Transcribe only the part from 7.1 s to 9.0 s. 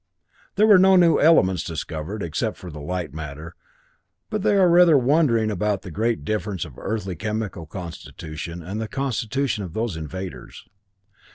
chemical constitution and the